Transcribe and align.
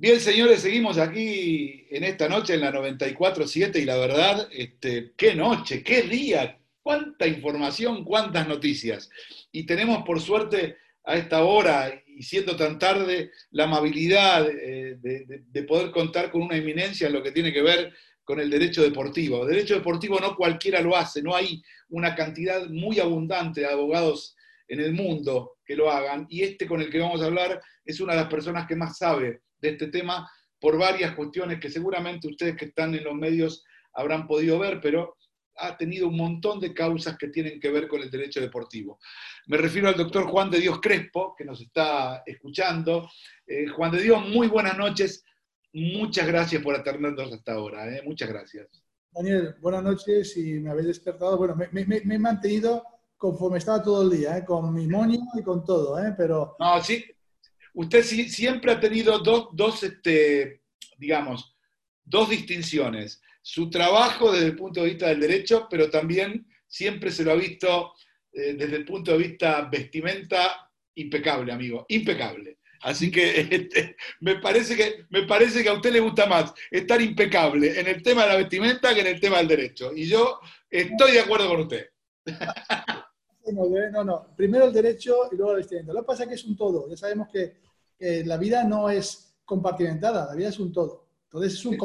Bien, 0.00 0.18
señores, 0.18 0.62
seguimos 0.62 0.96
aquí 0.96 1.86
en 1.90 2.04
esta 2.04 2.26
noche 2.26 2.54
en 2.54 2.62
la 2.62 2.72
94.7 2.72 3.82
y 3.82 3.84
la 3.84 3.98
verdad, 3.98 4.48
este, 4.50 5.12
qué 5.14 5.34
noche, 5.34 5.82
qué 5.82 6.04
día, 6.04 6.58
cuánta 6.80 7.26
información, 7.26 8.02
cuántas 8.02 8.48
noticias. 8.48 9.10
Y 9.52 9.66
tenemos 9.66 10.02
por 10.04 10.18
suerte 10.18 10.78
a 11.04 11.16
esta 11.16 11.44
hora 11.44 12.02
y 12.06 12.22
siendo 12.22 12.56
tan 12.56 12.78
tarde 12.78 13.30
la 13.50 13.64
amabilidad 13.64 14.48
eh, 14.48 14.96
de, 15.02 15.42
de, 15.46 15.62
poder 15.64 15.90
contar 15.90 16.30
con 16.30 16.40
una 16.40 16.56
eminencia 16.56 17.08
en 17.08 17.12
lo 17.12 17.22
que 17.22 17.32
tiene 17.32 17.52
que 17.52 17.60
ver 17.60 17.92
con 18.24 18.40
el 18.40 18.48
derecho 18.48 18.82
deportivo. 18.82 19.44
Derecho 19.44 19.74
deportivo 19.74 20.18
no 20.18 20.34
cualquiera 20.34 20.80
lo 20.80 20.96
hace, 20.96 21.20
no 21.20 21.36
hay 21.36 21.62
una 21.90 22.14
cantidad 22.14 22.66
muy 22.70 23.00
abundante 23.00 23.60
de 23.60 23.66
abogados 23.66 24.34
en 24.66 24.80
el 24.80 24.94
mundo 24.94 25.58
que 25.62 25.76
lo 25.76 25.90
hagan 25.90 26.26
y 26.30 26.40
este 26.40 26.66
con 26.66 26.80
el 26.80 26.88
que 26.88 27.00
vamos 27.00 27.20
a 27.20 27.26
hablar 27.26 27.60
es 27.84 28.00
una 28.00 28.14
de 28.14 28.20
las 28.20 28.30
personas 28.30 28.66
que 28.66 28.76
más 28.76 28.96
sabe 28.96 29.42
de 29.60 29.70
este 29.70 29.88
tema 29.88 30.30
por 30.60 30.78
varias 30.78 31.14
cuestiones 31.14 31.58
que 31.58 31.70
seguramente 31.70 32.28
ustedes 32.28 32.56
que 32.56 32.66
están 32.66 32.94
en 32.94 33.04
los 33.04 33.14
medios 33.14 33.64
habrán 33.94 34.26
podido 34.26 34.58
ver, 34.58 34.80
pero 34.80 35.16
ha 35.56 35.76
tenido 35.76 36.08
un 36.08 36.16
montón 36.16 36.60
de 36.60 36.72
causas 36.72 37.16
que 37.18 37.28
tienen 37.28 37.60
que 37.60 37.70
ver 37.70 37.88
con 37.88 38.00
el 38.00 38.10
derecho 38.10 38.40
deportivo. 38.40 38.98
Me 39.46 39.56
refiero 39.56 39.88
al 39.88 39.96
doctor 39.96 40.24
Juan 40.24 40.50
de 40.50 40.60
Dios 40.60 40.80
Crespo, 40.80 41.34
que 41.36 41.44
nos 41.44 41.60
está 41.60 42.22
escuchando. 42.24 43.10
Eh, 43.46 43.66
Juan 43.68 43.92
de 43.92 44.02
Dios, 44.02 44.26
muy 44.28 44.48
buenas 44.48 44.76
noches. 44.76 45.24
Muchas 45.72 46.26
gracias 46.26 46.62
por 46.62 46.74
atendernos 46.74 47.32
hasta 47.32 47.52
ahora. 47.52 47.88
Eh. 47.94 48.02
Muchas 48.04 48.28
gracias. 48.28 48.68
Daniel, 49.12 49.56
buenas 49.60 49.82
noches 49.82 50.36
y 50.36 50.60
me 50.60 50.70
habéis 50.70 50.86
despertado. 50.88 51.36
Bueno, 51.36 51.56
me, 51.56 51.82
he 51.82 52.18
mantenido 52.18 52.84
conforme 53.16 53.58
estaba 53.58 53.82
todo 53.82 54.02
el 54.02 54.18
día, 54.18 54.38
eh, 54.38 54.44
con 54.44 54.72
mi 54.72 54.86
moño 54.86 55.18
y 55.34 55.42
con 55.42 55.62
todo, 55.64 55.98
pero... 56.16 56.56
No, 56.58 56.82
sí, 56.82 57.04
usted 57.74 58.02
siempre 58.02 58.72
ha 58.72 58.80
tenido 58.80 59.18
dos, 59.18 59.82
este, 59.82 60.62
digamos, 60.98 61.56
dos 62.04 62.30
distinciones. 62.30 63.20
Su 63.42 63.70
trabajo 63.70 64.32
desde 64.32 64.46
el 64.46 64.56
punto 64.56 64.82
de 64.82 64.90
vista 64.90 65.08
del 65.08 65.20
derecho, 65.20 65.66
pero 65.70 65.90
también 65.90 66.46
siempre 66.66 67.10
se 67.10 67.24
lo 67.24 67.32
ha 67.32 67.36
visto 67.36 67.94
eh, 68.32 68.54
desde 68.54 68.76
el 68.76 68.84
punto 68.84 69.12
de 69.12 69.18
vista 69.18 69.62
vestimenta 69.62 70.70
impecable, 70.94 71.52
amigo, 71.52 71.86
impecable. 71.88 72.58
Así 72.82 73.10
que 73.10 73.40
este, 73.50 73.96
me, 74.20 74.36
parece 74.36 74.76
que 74.76 75.04
me 75.10 75.24
parece 75.24 75.62
que 75.62 75.68
a 75.68 75.74
usted 75.74 75.92
le 75.92 76.00
gusta 76.00 76.26
más 76.26 76.52
estar 76.70 77.00
impecable 77.00 77.78
en 77.78 77.86
el 77.86 78.02
tema 78.02 78.22
de 78.22 78.28
la 78.28 78.36
vestimenta 78.36 78.94
que 78.94 79.00
en 79.00 79.06
el 79.08 79.20
tema 79.20 79.38
del 79.38 79.48
derecho. 79.48 79.92
Y 79.94 80.06
yo 80.06 80.40
estoy 80.68 81.12
de 81.12 81.20
acuerdo 81.20 81.48
con 81.48 81.60
usted. 81.60 81.88
No, 83.52 84.04
no. 84.04 84.36
Primero 84.36 84.66
el 84.66 84.72
derecho 84.72 85.28
y 85.32 85.36
luego 85.36 85.52
el 85.52 85.58
vestimenta. 85.58 85.92
Lo 85.92 86.02
que 86.02 86.06
pasa 86.06 86.22
es 86.22 86.28
que 86.28 86.34
es 86.36 86.44
un 86.44 86.56
todo. 86.56 86.88
Ya 86.88 86.96
sabemos 86.96 87.28
que, 87.32 87.54
la 88.00 88.36
vida 88.38 88.64
no 88.64 88.88
es 88.88 89.36
compartimentada, 89.44 90.26
la 90.26 90.34
vida 90.34 90.48
es 90.48 90.58
un 90.58 90.72
todo. 90.72 91.06
Entonces 91.24 91.54
es 91.54 91.64
un 91.64 91.76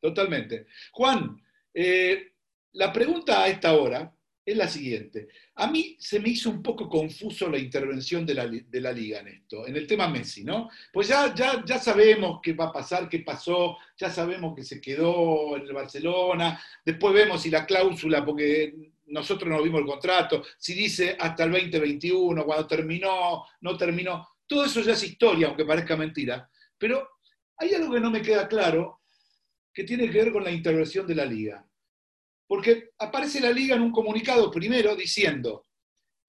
Totalmente. 0.00 0.66
Juan, 0.92 1.40
eh, 1.74 2.32
la 2.72 2.92
pregunta 2.92 3.42
a 3.42 3.48
esta 3.48 3.74
hora 3.74 4.12
es 4.44 4.56
la 4.56 4.66
siguiente. 4.66 5.28
A 5.56 5.70
mí 5.70 5.96
se 5.98 6.18
me 6.18 6.30
hizo 6.30 6.48
un 6.50 6.62
poco 6.62 6.88
confuso 6.88 7.48
la 7.50 7.58
intervención 7.58 8.24
de 8.24 8.34
la, 8.34 8.46
de 8.46 8.80
la, 8.80 8.92
liga 8.92 9.20
en 9.20 9.28
esto, 9.28 9.66
en 9.66 9.76
el 9.76 9.86
tema 9.86 10.08
Messi, 10.08 10.42
¿no? 10.42 10.70
Pues 10.92 11.08
ya, 11.08 11.34
ya, 11.34 11.62
ya 11.64 11.78
sabemos 11.78 12.40
qué 12.42 12.54
va 12.54 12.66
a 12.66 12.72
pasar, 12.72 13.08
qué 13.08 13.20
pasó, 13.20 13.76
ya 13.98 14.10
sabemos 14.10 14.56
que 14.56 14.64
se 14.64 14.80
quedó 14.80 15.56
en 15.56 15.62
el 15.62 15.72
Barcelona, 15.72 16.60
después 16.84 17.12
vemos 17.12 17.42
si 17.42 17.50
la 17.50 17.66
cláusula, 17.66 18.24
porque 18.24 18.92
nosotros 19.08 19.50
no 19.50 19.62
vimos 19.62 19.80
el 19.80 19.86
contrato, 19.86 20.42
si 20.56 20.74
dice 20.74 21.16
hasta 21.18 21.44
el 21.44 21.52
2021, 21.52 22.44
cuando 22.44 22.66
terminó, 22.66 23.44
no 23.60 23.76
terminó, 23.76 24.26
todo 24.50 24.64
eso 24.64 24.80
ya 24.80 24.94
es 24.94 25.04
historia, 25.04 25.46
aunque 25.46 25.64
parezca 25.64 25.96
mentira. 25.96 26.50
Pero 26.76 27.08
hay 27.56 27.72
algo 27.72 27.94
que 27.94 28.00
no 28.00 28.10
me 28.10 28.20
queda 28.20 28.48
claro, 28.48 29.02
que 29.72 29.84
tiene 29.84 30.10
que 30.10 30.18
ver 30.18 30.32
con 30.32 30.42
la 30.42 30.50
intervención 30.50 31.06
de 31.06 31.14
la 31.14 31.24
liga. 31.24 31.64
Porque 32.48 32.90
aparece 32.98 33.38
la 33.38 33.52
liga 33.52 33.76
en 33.76 33.82
un 33.82 33.92
comunicado 33.92 34.50
primero 34.50 34.96
diciendo 34.96 35.68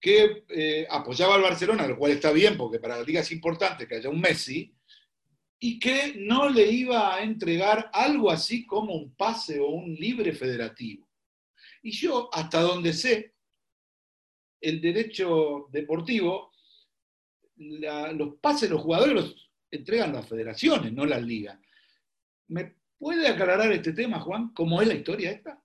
que 0.00 0.44
eh, 0.48 0.86
apoyaba 0.88 1.34
al 1.34 1.42
Barcelona, 1.42 1.84
lo 1.88 1.98
cual 1.98 2.12
está 2.12 2.30
bien, 2.30 2.56
porque 2.56 2.78
para 2.78 2.98
la 2.98 3.02
liga 3.02 3.22
es 3.22 3.32
importante 3.32 3.88
que 3.88 3.96
haya 3.96 4.08
un 4.08 4.20
Messi, 4.20 4.72
y 5.58 5.80
que 5.80 6.14
no 6.16 6.48
le 6.48 6.70
iba 6.70 7.16
a 7.16 7.24
entregar 7.24 7.90
algo 7.92 8.30
así 8.30 8.64
como 8.64 8.94
un 8.94 9.16
pase 9.16 9.58
o 9.58 9.66
un 9.66 9.94
libre 9.94 10.32
federativo. 10.32 11.08
Y 11.82 11.90
yo, 11.90 12.30
hasta 12.32 12.60
donde 12.60 12.92
sé, 12.92 13.34
el 14.60 14.80
derecho 14.80 15.66
deportivo, 15.72 16.51
los 18.14 18.34
pases 18.40 18.68
de 18.68 18.74
los 18.74 18.82
jugadores 18.82 19.14
los 19.14 19.50
entregan 19.70 20.12
las 20.12 20.28
federaciones, 20.28 20.92
no 20.92 21.06
las 21.06 21.22
ligas. 21.22 21.58
¿Me 22.48 22.76
puede 22.98 23.26
aclarar 23.28 23.72
este 23.72 23.92
tema, 23.92 24.20
Juan? 24.20 24.52
¿Cómo 24.54 24.80
es 24.82 24.88
la 24.88 24.94
historia 24.94 25.30
esta? 25.30 25.62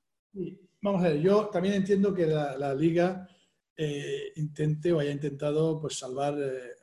Vamos 0.82 1.04
a 1.04 1.10
ver, 1.10 1.22
yo 1.22 1.48
también 1.48 1.76
entiendo 1.76 2.14
que 2.14 2.26
la, 2.26 2.74
liga 2.74 3.28
eh, 3.76 4.32
intente 4.36 4.94
o 4.94 5.00
haya 5.00 5.12
intentado 5.12 5.80
pues, 5.80 5.98
salvar 5.98 6.36
eh, 6.40 6.76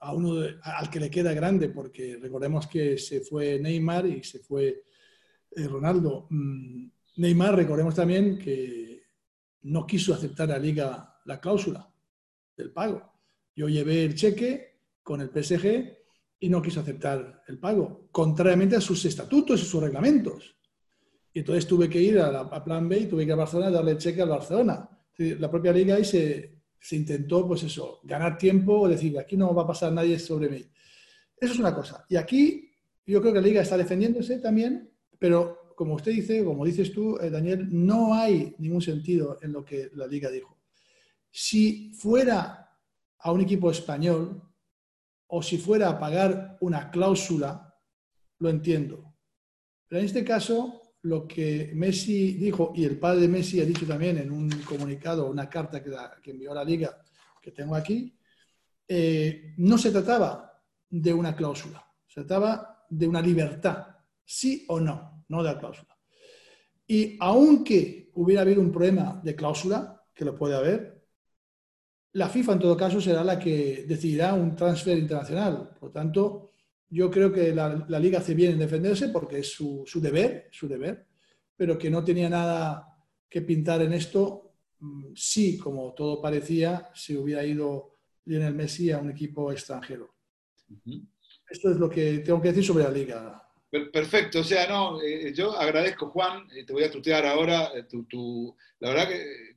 a 0.00 0.14
uno 0.14 0.44
al 0.62 0.90
que 0.90 1.00
le 1.00 1.10
queda 1.10 1.32
grande, 1.32 1.68
porque 1.68 2.18
recordemos 2.20 2.66
que 2.66 2.98
se 2.98 3.20
fue 3.20 3.58
Neymar 3.58 4.06
y 4.06 4.22
se 4.22 4.38
fue 4.38 4.84
eh, 5.50 5.66
Ronaldo. 5.66 6.26
Mm, 6.30 6.88
Neymar, 7.16 7.56
recordemos 7.56 7.94
también 7.94 8.38
que 8.38 9.02
no 9.62 9.86
quiso 9.86 10.14
aceptar 10.14 10.50
a 10.50 10.54
la 10.54 10.58
liga 10.58 11.20
la 11.24 11.40
cláusula 11.40 11.90
del 12.56 12.70
pago. 12.70 13.17
Yo 13.58 13.68
llevé 13.68 14.04
el 14.04 14.14
cheque 14.14 14.82
con 15.02 15.20
el 15.20 15.30
PSG 15.30 15.92
y 16.38 16.48
no 16.48 16.62
quiso 16.62 16.78
aceptar 16.78 17.42
el 17.48 17.58
pago, 17.58 18.06
contrariamente 18.12 18.76
a 18.76 18.80
sus 18.80 19.04
estatutos 19.04 19.60
y 19.60 19.64
sus 19.64 19.82
reglamentos. 19.82 20.54
Y 21.32 21.40
entonces 21.40 21.66
tuve 21.66 21.88
que 21.88 22.00
ir 22.00 22.20
a, 22.20 22.64
Plan 22.64 22.88
B 22.88 23.00
y 23.00 23.06
tuve 23.06 23.22
que 23.22 23.30
ir 23.30 23.32
a 23.32 23.36
Barcelona 23.36 23.66
a 23.66 23.72
darle 23.72 23.90
el 23.90 23.98
cheque 23.98 24.22
al 24.22 24.28
Barcelona. 24.28 24.88
La 25.16 25.50
propia 25.50 25.72
liga 25.72 25.96
ahí 25.96 26.04
se, 26.04 26.60
se 26.78 26.94
intentó, 26.94 27.48
pues 27.48 27.64
eso, 27.64 27.98
ganar 28.04 28.38
tiempo, 28.38 28.88
decir, 28.88 29.18
aquí 29.18 29.36
no 29.36 29.52
va 29.52 29.64
a 29.64 29.66
pasar 29.66 29.92
nadie 29.92 30.20
sobre 30.20 30.48
mí. 30.48 30.64
Eso 31.36 31.52
es 31.54 31.58
una 31.58 31.74
cosa. 31.74 32.04
Y 32.08 32.14
aquí 32.14 32.70
yo 33.04 33.20
creo 33.20 33.32
que 33.32 33.40
la 33.40 33.46
liga 33.48 33.62
está 33.62 33.76
defendiéndose 33.76 34.38
también, 34.38 34.88
pero 35.18 35.74
como 35.74 35.94
usted 35.94 36.12
dice, 36.12 36.44
como 36.44 36.64
dices 36.64 36.92
tú, 36.92 37.18
eh, 37.20 37.28
Daniel, 37.28 37.66
no 37.72 38.14
hay 38.14 38.54
ningún 38.58 38.82
sentido 38.82 39.36
en 39.42 39.52
lo 39.52 39.64
que 39.64 39.90
la 39.94 40.06
liga 40.06 40.30
dijo. 40.30 40.56
Si 41.28 41.90
fuera 41.92 42.67
a 43.20 43.32
un 43.32 43.40
equipo 43.40 43.70
español 43.70 44.42
o 45.28 45.42
si 45.42 45.58
fuera 45.58 45.88
a 45.90 45.98
pagar 45.98 46.56
una 46.60 46.90
cláusula, 46.90 47.74
lo 48.38 48.48
entiendo. 48.48 49.14
Pero 49.86 50.00
en 50.00 50.06
este 50.06 50.24
caso, 50.24 50.94
lo 51.02 51.26
que 51.26 51.72
Messi 51.74 52.34
dijo, 52.34 52.72
y 52.74 52.84
el 52.84 52.98
padre 52.98 53.22
de 53.22 53.28
Messi 53.28 53.60
ha 53.60 53.64
dicho 53.64 53.86
también 53.86 54.18
en 54.18 54.30
un 54.30 54.48
comunicado, 54.62 55.30
una 55.30 55.48
carta 55.48 55.82
que, 55.82 56.30
envió 56.30 56.52
a 56.52 56.56
la 56.56 56.64
liga, 56.64 56.98
que 57.40 57.52
tengo 57.52 57.74
aquí, 57.74 58.16
eh, 58.86 59.54
no 59.58 59.76
se 59.76 59.90
trataba 59.90 60.62
de 60.88 61.12
una 61.12 61.36
cláusula, 61.36 61.84
se 62.06 62.22
trataba 62.22 62.86
de 62.88 63.06
una 63.06 63.20
libertad, 63.20 63.86
sí 64.24 64.64
o 64.68 64.80
no 64.80 65.18
no 65.28 65.42
de 65.42 65.52
la 65.52 65.58
cláusula. 65.58 65.96
Y 66.86 67.16
aunque 67.20 68.10
hubiera 68.14 68.42
habido 68.42 68.60
un 68.60 68.72
problema 68.72 69.20
de 69.22 69.36
cláusula, 69.36 70.02
que 70.14 70.24
lo 70.24 70.36
puede 70.36 70.56
haber, 70.56 70.97
la 72.12 72.28
FIFA 72.28 72.54
en 72.54 72.58
todo 72.58 72.76
caso 72.76 73.00
será 73.00 73.22
la 73.22 73.38
que 73.38 73.84
decidirá 73.86 74.34
un 74.34 74.56
transfer 74.56 74.98
internacional. 74.98 75.70
Por 75.78 75.92
tanto, 75.92 76.52
yo 76.90 77.10
creo 77.10 77.32
que 77.32 77.54
la, 77.54 77.86
liga 78.00 78.18
hace 78.18 78.34
bien 78.34 78.52
en 78.52 78.58
defenderse 78.58 79.08
porque 79.08 79.40
es 79.40 79.52
su, 79.52 79.84
deber, 79.96 80.48
su 80.50 80.66
deber, 80.68 81.06
pero 81.56 81.76
que 81.76 81.90
no 81.90 82.02
tenía 82.02 82.28
nada 82.28 82.96
que 83.28 83.42
pintar 83.42 83.82
en 83.82 83.92
esto 83.92 84.54
mm, 84.80 85.12
sí, 85.14 85.58
como 85.58 85.92
todo 85.92 86.20
parecía, 86.20 86.90
si 86.94 87.16
hubiera 87.16 87.44
ido 87.44 87.94
Lionel 88.24 88.54
Messi 88.54 88.90
a 88.90 88.98
un 88.98 89.10
equipo 89.10 89.52
extranjero. 89.52 90.14
Esto 91.48 91.70
es 91.70 91.76
lo 91.78 91.88
que 91.88 92.18
tengo 92.18 92.40
que 92.40 92.48
decir 92.48 92.64
sobre 92.64 92.84
la 92.84 92.90
liga. 92.90 93.47
Perfecto, 93.70 94.40
o 94.40 94.44
sea, 94.44 94.66
no, 94.66 95.02
eh, 95.02 95.30
yo 95.34 95.52
agradezco, 95.58 96.08
Juan, 96.08 96.48
eh, 96.56 96.64
te 96.64 96.72
voy 96.72 96.84
a 96.84 96.90
tutear 96.90 97.26
ahora, 97.26 97.70
eh, 97.74 97.82
tu, 97.82 98.56
la 98.80 98.94
verdad 98.94 99.10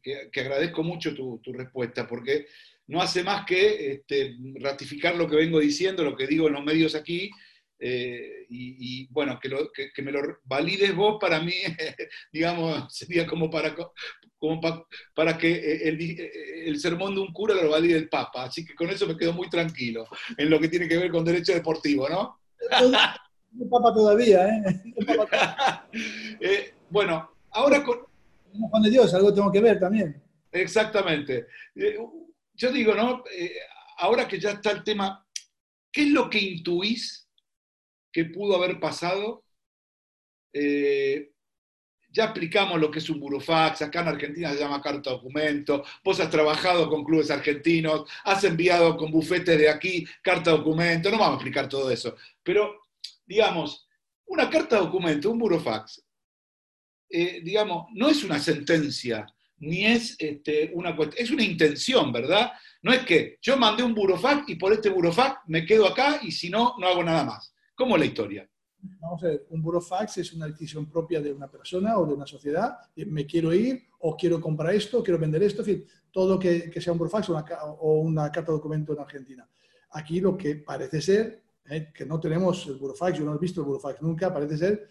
que, 0.03 0.41
agradezco 0.41 0.83
mucho 0.83 1.15
tu, 1.15 1.39
respuesta, 1.53 2.05
porque 2.05 2.45
no 2.87 3.01
hace 3.01 3.23
más 3.23 3.45
que 3.45 3.93
este, 3.93 4.35
ratificar 4.59 5.15
lo 5.15 5.29
que 5.29 5.37
vengo 5.37 5.61
diciendo, 5.61 6.03
lo 6.03 6.17
que 6.17 6.27
digo 6.27 6.47
en 6.47 6.53
los 6.53 6.63
medios 6.63 6.93
aquí, 6.93 7.31
y, 7.79 9.07
bueno, 9.11 9.39
que, 9.41 9.49
que, 9.93 10.01
me 10.01 10.11
lo 10.11 10.21
valides 10.43 10.93
vos 10.93 11.17
para 11.19 11.39
mí, 11.39 11.53
digamos, 12.33 12.93
sería 12.93 13.25
como 13.25 13.49
para, 13.49 13.73
para 15.15 15.37
que 15.37 15.87
el, 15.87 16.31
el, 16.67 16.79
sermón 16.79 17.15
de 17.15 17.21
un 17.21 17.31
cura 17.31 17.55
lo 17.55 17.69
valide 17.69 17.95
el 17.95 18.09
Papa, 18.09 18.43
así 18.43 18.65
que 18.65 18.75
con 18.75 18.89
eso 18.89 19.07
me 19.07 19.17
quedo 19.17 19.31
muy 19.31 19.49
tranquilo 19.49 20.05
en 20.37 20.49
lo 20.49 20.59
que 20.59 20.67
tiene 20.67 20.87
que 20.87 20.97
ver 20.97 21.09
con 21.09 21.23
derecho 21.23 21.53
deportivo, 21.53 22.09
¿no? 22.09 22.39
No 23.51 23.69
papa 23.69 23.93
todavía, 23.93 24.47
¿eh? 24.47 24.83
¿eh? 26.39 26.73
bueno, 26.89 27.31
ahora 27.51 27.83
con... 27.83 27.99
Juan 28.53 28.83
de 28.83 28.89
Dios, 28.89 29.13
algo 29.13 29.33
tengo 29.33 29.51
que 29.51 29.61
ver 29.61 29.79
también. 29.79 30.21
Exactamente. 30.51 31.47
Eh, 31.75 31.97
yo 32.53 32.71
digo, 32.71 32.93
¿no? 32.93 33.23
Eh, 33.33 33.55
ahora 33.99 34.27
que 34.27 34.39
ya 34.39 34.51
está 34.51 34.71
el 34.71 34.83
tema, 34.83 35.25
¿qué 35.91 36.01
es 36.03 36.09
lo 36.09 36.29
que 36.29 36.39
intuís 36.39 37.21
que 38.11 38.25
pudo 38.25 38.55
haber 38.55 38.79
pasado. 38.79 39.43
Eh, 40.53 41.31
ya 42.09 42.25
explicamos 42.25 42.79
lo 42.79 42.91
que 42.91 42.99
es 42.99 43.09
un 43.09 43.21
burofax, 43.21 43.83
acá 43.83 44.01
en 44.01 44.09
Argentina 44.09 44.51
se 44.51 44.59
llama 44.59 44.81
carta 44.81 45.11
documento, 45.11 45.85
vos 46.03 46.19
has 46.19 46.29
trabajado 46.29 46.89
con 46.89 47.05
clubes 47.05 47.31
argentinos, 47.31 48.03
has 48.25 48.43
enviado 48.43 48.97
con 48.97 49.11
bufetes 49.11 49.57
de 49.57 49.69
aquí 49.69 50.05
carta 50.21 50.51
documento, 50.51 51.09
no 51.09 51.17
vamos 51.17 51.35
a 51.35 51.35
explicar 51.35 51.69
todo 51.69 51.89
eso, 51.89 52.17
pero 52.43 52.80
digamos, 53.25 53.87
una 54.25 54.49
carta 54.49 54.77
documento, 54.77 55.31
un 55.31 55.39
burofax, 55.39 56.03
eh, 57.09 57.41
digamos, 57.43 57.87
no 57.93 58.07
es 58.07 58.23
una 58.23 58.39
sentencia, 58.39 59.27
ni 59.57 59.85
es 59.85 60.15
este, 60.17 60.71
una 60.73 60.95
es 61.17 61.29
una 61.29 61.43
intención, 61.43 62.11
¿verdad? 62.11 62.51
No 62.81 62.93
es 62.93 63.05
que 63.05 63.37
yo 63.41 63.57
mandé 63.57 63.83
un 63.83 63.93
burofax 63.93 64.49
y 64.49 64.55
por 64.55 64.73
este 64.73 64.89
burofax 64.89 65.41
me 65.47 65.65
quedo 65.65 65.87
acá 65.87 66.19
y 66.23 66.31
si 66.31 66.49
no, 66.49 66.75
no 66.79 66.87
hago 66.87 67.03
nada 67.03 67.23
más. 67.25 67.53
¿Cómo 67.75 67.95
es 67.95 67.99
la 67.99 68.05
historia? 68.05 68.49
Vamos 68.99 69.23
a 69.23 69.27
ver, 69.27 69.45
un 69.49 69.61
burofax 69.61 70.17
es 70.17 70.33
una 70.33 70.47
decisión 70.47 70.89
propia 70.89 71.21
de 71.21 71.31
una 71.31 71.49
persona 71.49 71.97
o 71.99 72.07
de 72.07 72.13
una 72.13 72.25
sociedad. 72.25 72.77
Me 72.95 73.27
quiero 73.27 73.53
ir 73.53 73.83
o 73.99 74.15
quiero 74.15 74.41
comprar 74.41 74.73
esto, 74.73 75.03
quiero 75.03 75.19
vender 75.19 75.43
esto, 75.43 75.61
en 75.61 75.65
fin, 75.65 75.85
todo 76.11 76.39
que, 76.39 76.71
que 76.71 76.81
sea 76.81 76.93
un 76.93 76.99
burofax 76.99 77.29
o 77.29 77.33
una, 77.33 77.45
o 77.63 77.99
una, 77.99 78.31
carta 78.31 78.51
de 78.51 78.57
documento 78.57 78.93
en 78.93 78.99
Argentina. 78.99 79.47
Aquí 79.91 80.19
lo 80.19 80.35
que 80.35 80.55
parece 80.55 81.01
ser, 81.01 81.43
eh, 81.69 81.91
que 81.93 82.05
no 82.05 82.19
tenemos 82.19 82.65
el 82.67 82.75
burofax, 82.75 83.17
yo 83.17 83.25
no 83.25 83.35
he 83.35 83.37
visto 83.37 83.61
el 83.61 83.67
burofax 83.67 84.01
nunca, 84.01 84.33
parece 84.33 84.57
ser 84.57 84.89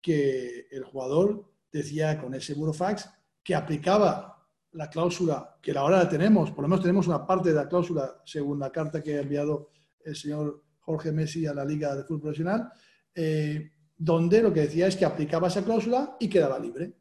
que 0.00 0.66
el 0.70 0.84
jugador 0.84 1.52
decía 1.70 2.20
con 2.20 2.34
ese 2.34 2.54
burofax 2.54 3.08
que 3.42 3.54
aplicaba 3.54 4.32
la 4.72 4.88
cláusula, 4.88 5.58
que 5.60 5.72
ahora 5.72 5.98
la 5.98 6.08
tenemos, 6.08 6.50
por 6.50 6.62
lo 6.62 6.68
menos 6.68 6.82
tenemos 6.82 7.06
una 7.06 7.26
parte 7.26 7.50
de 7.50 7.56
la 7.56 7.68
cláusula 7.68 8.22
según 8.24 8.58
la 8.58 8.70
carta 8.70 9.02
que 9.02 9.16
ha 9.16 9.20
enviado 9.20 9.70
el 10.04 10.16
señor 10.16 10.62
Jorge 10.80 11.12
Messi 11.12 11.46
a 11.46 11.54
la 11.54 11.64
Liga 11.64 11.94
de 11.94 12.04
Fútbol 12.04 12.22
Profesional, 12.22 12.72
eh, 13.14 13.70
donde 13.96 14.42
lo 14.42 14.52
que 14.52 14.62
decía 14.62 14.86
es 14.86 14.96
que 14.96 15.04
aplicaba 15.04 15.48
esa 15.48 15.64
cláusula 15.64 16.16
y 16.18 16.28
quedaba 16.28 16.58
libre. 16.58 16.92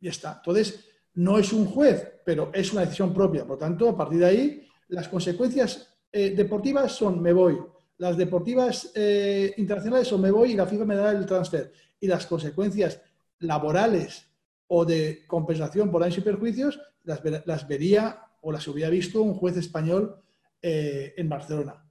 Ya 0.00 0.10
está. 0.10 0.34
Entonces, 0.38 0.84
no 1.14 1.38
es 1.38 1.52
un 1.52 1.66
juez, 1.66 2.20
pero 2.24 2.50
es 2.52 2.72
una 2.72 2.82
decisión 2.82 3.14
propia. 3.14 3.46
Por 3.46 3.58
tanto, 3.58 3.88
a 3.88 3.96
partir 3.96 4.18
de 4.18 4.26
ahí, 4.26 4.68
las 4.88 5.08
consecuencias 5.08 5.96
eh, 6.10 6.30
deportivas 6.30 6.92
son 6.92 7.20
me 7.20 7.32
voy. 7.32 7.58
Las 7.98 8.16
deportivas 8.16 8.92
eh, 8.94 9.54
internacionales 9.56 10.08
son 10.08 10.20
me 10.20 10.30
voy 10.30 10.52
y 10.52 10.56
la 10.56 10.66
FIFA 10.66 10.84
me 10.84 10.96
da 10.96 11.12
el 11.12 11.26
transfer. 11.26 11.72
Y 11.98 12.06
las 12.06 12.26
consecuencias 12.26 13.00
laborales 13.40 14.28
o 14.68 14.84
de 14.84 15.24
compensación 15.26 15.90
por 15.90 16.02
daños 16.02 16.18
y 16.18 16.22
perjuicios 16.22 16.80
las, 17.04 17.68
vería 17.68 18.20
o 18.42 18.52
las 18.52 18.66
hubiera 18.68 18.90
visto 18.90 19.22
un 19.22 19.34
juez 19.34 19.56
español 19.56 20.20
en 20.60 21.28
Barcelona. 21.28 21.86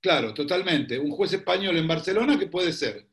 Claro, 0.00 0.34
totalmente. 0.34 0.98
Un 0.98 1.10
juez 1.10 1.32
español 1.32 1.76
en 1.76 1.88
Barcelona 1.88 2.38
que 2.38 2.46
puede 2.46 2.72
ser 2.72 3.08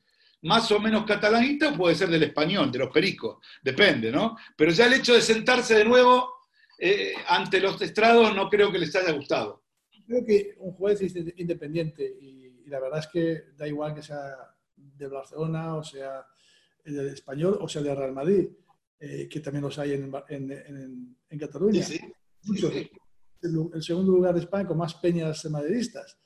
más 0.45 0.71
o 0.71 0.79
menos 0.79 1.05
catalanista 1.05 1.69
o 1.69 1.77
puede 1.77 1.95
ser 1.95 2.09
del 2.09 2.23
español, 2.23 2.71
de 2.71 2.79
los 2.79 2.91
pericos, 2.91 3.37
depende, 3.63 4.11
¿no? 4.11 4.37
Pero 4.55 4.71
ya 4.71 4.85
el 4.85 4.93
hecho 4.93 5.13
de 5.13 5.21
sentarse 5.21 5.73
de 5.73 5.85
nuevo 5.85 6.35
eh, 6.77 7.13
ante 7.27 7.59
los 7.59 7.81
estrados 7.81 8.33
no 8.35 8.47
creo 8.47 8.71
que 8.71 8.77
les 8.77 8.95
haya 8.95 9.11
gustado. 9.11 9.63
Creo 10.05 10.25
que 10.25 10.55
un 10.59 10.73
juez 10.73 11.01
es 11.01 11.15
independiente 11.37 12.05
y, 12.05 12.45
la 12.67 12.79
verdad 12.79 12.99
es 12.99 13.07
que 13.07 13.43
da 13.55 13.67
igual 13.67 13.93
que 13.93 14.01
sea 14.01 14.35
de 14.75 15.07
Barcelona 15.07 15.75
o 15.75 15.83
sea 15.83 16.25
del 16.83 17.09
español 17.09 17.59
o 17.61 17.67
sea 17.67 17.83
de 17.83 17.93
Real 17.93 18.11
Madrid, 18.11 18.47
eh, 18.99 19.29
que 19.29 19.39
también 19.39 19.63
los 19.63 19.77
hay 19.77 19.93
en, 19.93 21.15
Cataluña. 21.39 21.83
Sí, 21.83 21.99
El, 23.41 23.83
segundo 23.83 24.13
lugar 24.13 24.33
de 24.33 24.39
España 24.39 24.67
con 24.67 24.77
más 24.77 24.95
peñas 24.95 25.45
madridistas. 25.45 26.17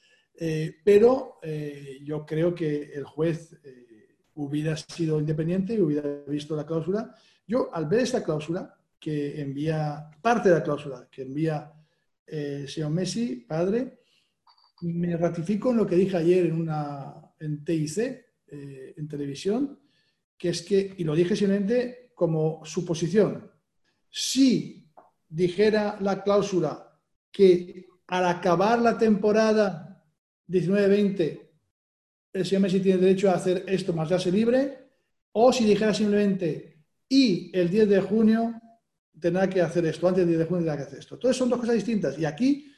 Eh, 0.41 0.77
pero 0.85 1.39
eh, 1.41 1.99
yo 2.01 2.25
creo 2.25 2.55
que 2.55 2.93
el 2.93 3.03
juez 3.03 3.59
eh, 3.61 4.19
hubiera 4.35 4.77
sido 4.77 5.19
independiente 5.19 5.73
y 5.73 5.81
hubiera 5.81 6.07
visto 6.27 6.55
la 6.55 6.65
cláusula. 6.65 7.13
Yo, 7.45 7.69
al 7.73 7.87
ver 7.87 8.01
esta 8.01 8.23
cláusula, 8.23 8.73
que 8.97 9.41
envía, 9.41 10.09
parte 10.21 10.47
de 10.49 10.55
la 10.55 10.63
cláusula 10.63 11.07
que 11.11 11.23
envía 11.23 11.73
señor 12.67 12.91
Messi, 12.91 13.37
padre, 13.37 13.99
me 14.81 15.17
ratifico 15.17 15.71
en 15.71 15.77
lo 15.77 15.87
que 15.87 15.95
dije 15.95 16.17
ayer 16.17 16.45
en, 16.45 16.53
una, 16.53 17.15
en 17.39 17.63
TIC, 17.63 18.25
en 18.51 19.07
televisión, 19.07 19.79
que 20.37 20.49
es 20.49 20.61
que, 20.61 20.95
y 20.97 21.03
lo 21.03 21.15
dije 21.15 21.35
simplemente 21.35 22.11
como 22.15 22.65
suposición, 22.65 23.51
si 24.09 24.89
dijera 25.27 25.97
la 26.01 26.23
cláusula 26.23 26.99
que 27.31 27.85
al 28.07 28.25
acabar 28.25 28.79
la 28.79 28.97
temporada 28.97 30.03
19-20, 30.47 31.49
el 32.33 32.45
señor 32.45 32.61
Messi 32.63 32.79
tiene 32.79 32.99
derecho 32.99 33.29
a 33.29 33.35
hacer 33.35 33.63
esto 33.67 33.93
más 33.93 34.09
darse 34.09 34.31
libre, 34.31 34.89
o 35.31 35.53
si 35.53 35.65
dijera 35.65 35.93
simplemente, 35.93 36.83
y 37.07 37.51
el 37.57 37.69
10 37.69 37.89
de 37.89 38.01
junio 38.01 38.61
tendrá 39.19 39.50
que 39.50 39.62
hacer 39.62 39.86
esto, 39.86 40.07
antes 40.07 40.21
del 40.21 40.30
10 40.30 40.39
de 40.39 40.45
junio 40.45 40.66
tendrá 40.66 40.77
que 40.77 40.83
hacer 40.83 41.00
esto. 41.00 41.16
Entonces 41.16 41.38
son 41.38 41.50
dos 41.50 41.60
cosas 41.60 41.75
distintas. 41.75 42.18
Y 42.18 42.25
aquí 42.25 42.71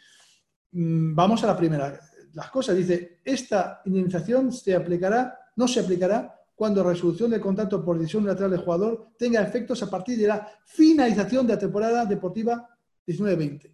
mm, 0.71 1.15
vamos 1.15 1.43
a 1.43 1.47
la 1.47 1.57
primera. 1.57 1.99
Las 2.33 2.49
cosas, 2.49 2.75
dice, 2.75 3.19
esta 3.23 3.81
indemnización 3.85 4.51
se 4.51 4.75
aplicará, 4.75 5.51
no 5.55 5.67
se 5.67 5.81
aplicará 5.81 6.33
cuando 6.55 6.83
resolución 6.83 7.31
del 7.31 7.41
contrato 7.41 7.83
por 7.83 7.97
decisión 7.97 8.23
unilateral 8.23 8.51
del 8.51 8.61
jugador 8.61 9.09
tenga 9.17 9.41
efectos 9.41 9.81
a 9.83 9.89
partir 9.89 10.17
de 10.17 10.27
la 10.27 10.47
finalización 10.65 11.47
de 11.47 11.53
la 11.53 11.59
temporada 11.59 12.05
deportiva 12.05 12.69
19-20. 13.05 13.73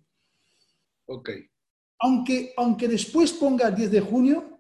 Ok 1.08 1.30
aunque, 2.00 2.54
aunque 2.58 2.88
después 2.88 3.34
ponga 3.34 3.68
el 3.68 3.76
10 3.76 3.92
de 3.92 4.02
junio, 4.02 4.60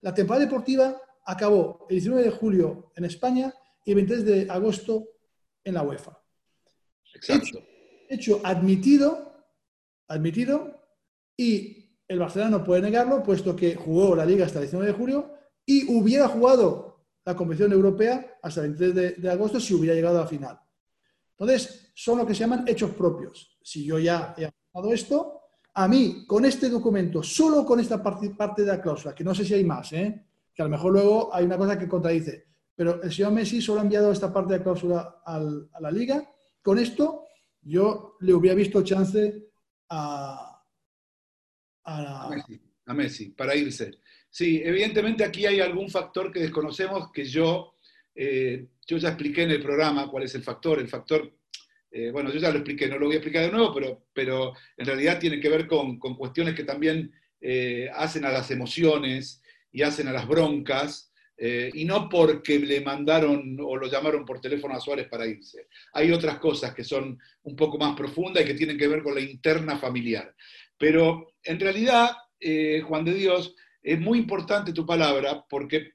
la 0.00 0.14
temporada 0.14 0.44
deportiva 0.44 1.00
acabó 1.24 1.86
el 1.88 1.96
19 1.96 2.24
de 2.24 2.30
julio 2.30 2.92
en 2.96 3.04
España 3.04 3.52
y 3.84 3.90
el 3.90 3.96
23 3.96 4.24
de 4.24 4.50
agosto 4.50 5.08
en 5.64 5.74
la 5.74 5.82
UEFA. 5.82 6.18
Exacto. 7.16 7.62
Hecho, 8.08 8.40
admitido, 8.44 9.32
admitido, 10.08 10.80
y 11.36 11.98
el 12.08 12.18
Barcelona 12.18 12.58
no 12.58 12.64
puede 12.64 12.82
negarlo, 12.82 13.22
puesto 13.22 13.56
que 13.56 13.74
jugó 13.74 14.14
la 14.14 14.24
liga 14.24 14.46
hasta 14.46 14.60
el 14.60 14.66
19 14.66 14.92
de 14.92 14.98
julio 14.98 15.34
y 15.64 15.92
hubiera 15.92 16.28
jugado 16.28 17.06
la 17.24 17.34
competición 17.34 17.72
europea 17.72 18.38
hasta 18.42 18.60
el 18.60 18.74
23 18.74 18.94
de, 18.94 19.22
de 19.22 19.30
agosto 19.30 19.58
si 19.58 19.74
hubiera 19.74 19.94
llegado 19.94 20.18
a 20.18 20.22
la 20.22 20.26
final. 20.28 20.60
Entonces, 21.30 21.90
son 21.94 22.18
lo 22.18 22.26
que 22.26 22.34
se 22.34 22.40
llaman 22.40 22.64
hechos 22.66 22.92
propios. 22.92 23.58
Si 23.62 23.84
yo 23.84 23.98
ya 23.98 24.34
he 24.38 24.48
hablado 24.72 24.94
esto, 24.94 25.40
a 25.74 25.88
mí, 25.88 26.24
con 26.26 26.44
este 26.46 26.70
documento, 26.70 27.22
solo 27.22 27.66
con 27.66 27.80
esta 27.80 28.02
parte, 28.02 28.62
de 28.62 28.66
la 28.66 28.80
cláusula, 28.80 29.14
que 29.14 29.24
no 29.24 29.34
sé 29.34 29.44
si 29.44 29.52
hay 29.52 29.64
más, 29.64 29.92
¿eh? 29.92 30.24
que 30.54 30.62
a 30.62 30.64
lo 30.64 30.70
mejor 30.70 30.92
luego 30.92 31.34
hay 31.34 31.44
una 31.44 31.58
cosa 31.58 31.78
que 31.78 31.86
contradice, 31.86 32.46
pero 32.74 33.02
el 33.02 33.12
señor 33.12 33.32
Messi 33.32 33.60
solo 33.60 33.80
ha 33.80 33.82
enviado 33.82 34.10
esta 34.10 34.32
parte 34.32 34.54
de 34.54 34.58
la 34.58 34.64
cláusula 34.64 35.22
a 35.24 35.80
la 35.80 35.90
liga. 35.90 36.26
Con 36.66 36.80
esto, 36.80 37.28
yo 37.62 38.16
le 38.22 38.34
hubiera 38.34 38.56
visto 38.56 38.82
chance 38.82 39.40
a, 39.88 40.64
a, 41.84 42.30
Messi, 42.92 43.30
para 43.30 43.54
irse. 43.54 43.92
Sí, 44.28 44.60
evidentemente 44.64 45.24
aquí 45.24 45.46
hay 45.46 45.60
algún 45.60 45.88
factor 45.88 46.32
que 46.32 46.40
desconocemos 46.40 47.12
que 47.12 47.24
yo, 47.24 47.74
eh, 48.16 48.66
yo 48.84 48.96
ya 48.96 49.10
expliqué 49.10 49.44
en 49.44 49.52
el 49.52 49.62
programa 49.62 50.10
cuál 50.10 50.24
es 50.24 50.34
el 50.34 50.42
factor. 50.42 50.80
El 50.80 50.88
factor 50.88 51.38
eh, 51.92 52.10
bueno, 52.10 52.32
yo 52.32 52.40
ya 52.40 52.50
lo 52.50 52.56
expliqué, 52.56 52.88
no 52.88 52.98
lo 52.98 53.06
voy 53.06 53.14
a 53.14 53.18
explicar 53.18 53.44
de 53.44 53.52
nuevo, 53.52 53.72
pero, 53.72 54.08
pero 54.12 54.52
en 54.76 54.86
realidad 54.86 55.20
tiene 55.20 55.38
que 55.38 55.48
ver 55.48 55.68
con, 55.68 56.00
cuestiones 56.00 56.56
que 56.56 56.64
también 56.64 57.12
eh, 57.40 57.88
hacen 57.94 58.24
a 58.24 58.32
las 58.32 58.50
emociones 58.50 59.40
y 59.70 59.82
hacen 59.82 60.08
a 60.08 60.12
las 60.12 60.26
broncas, 60.26 61.12
eh, 61.36 61.70
y 61.74 61.84
no 61.84 62.08
porque 62.08 62.58
le 62.58 62.80
mandaron 62.80 63.58
o 63.60 63.76
lo 63.76 63.86
llamaron 63.88 64.24
por 64.24 64.40
teléfono 64.40 64.74
a 64.74 64.80
Suárez 64.80 65.08
para 65.08 65.26
irse. 65.26 65.68
Hay 65.92 66.10
otras 66.10 66.38
cosas 66.38 66.74
que 66.74 66.84
son 66.84 67.18
un 67.42 67.56
poco 67.56 67.78
más 67.78 67.94
profundas 67.96 68.42
y 68.42 68.46
que 68.46 68.54
tienen 68.54 68.78
que 68.78 68.88
ver 68.88 69.02
con 69.02 69.14
la 69.14 69.20
interna 69.20 69.78
familiar. 69.78 70.34
Pero 70.78 71.34
en 71.42 71.60
realidad, 71.60 72.10
Juan 72.84 73.04
de 73.04 73.14
Dios, 73.14 73.54
es 73.82 74.00
muy 74.00 74.18
importante 74.18 74.72
tu 74.72 74.84
palabra 74.84 75.44
porque 75.48 75.92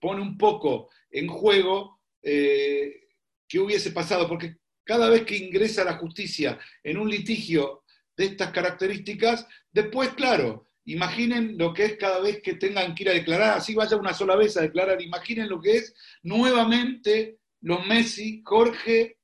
pone 0.00 0.20
un 0.20 0.36
poco 0.36 0.90
en 1.10 1.28
juego 1.28 2.00
qué 2.22 3.58
hubiese 3.58 3.90
pasado, 3.90 4.28
porque 4.28 4.56
cada 4.84 5.08
vez 5.08 5.24
que 5.24 5.36
ingresa 5.36 5.84
la 5.84 5.98
justicia 5.98 6.58
en 6.82 6.98
un 6.98 7.08
litigio 7.08 7.84
de 8.16 8.26
estas 8.26 8.50
características, 8.50 9.46
después, 9.70 10.10
claro, 10.14 10.66
imaginen 10.84 11.56
lo 11.58 11.72
que 11.72 11.84
es 11.84 11.96
cada 11.96 12.20
vez 12.20 12.40
que 12.42 12.54
tengan 12.54 12.94
que 12.94 13.04
ir 13.04 13.10
a 13.10 13.14
declarar, 13.14 13.58
así 13.58 13.74
vaya 13.74 13.96
una 13.96 14.14
sola 14.14 14.36
vez 14.36 14.56
a 14.56 14.62
declarar, 14.62 15.00
imaginen 15.00 15.48
lo 15.48 15.60
que 15.60 15.76
es 15.76 15.94
nuevamente 16.22 17.38
los 17.62 17.86
Messi, 17.86 18.42
Jorge 18.44 19.18